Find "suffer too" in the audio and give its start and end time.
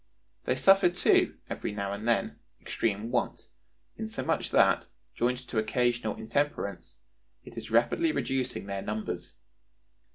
0.55-1.37